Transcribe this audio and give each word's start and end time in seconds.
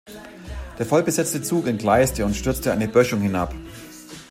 Der 0.79 0.87
vollbesetzte 0.87 1.43
Zug 1.43 1.67
entgleiste 1.67 2.25
und 2.25 2.35
stürzte 2.35 2.71
eine 2.71 2.87
Böschung 2.87 3.21
hinab. 3.21 3.53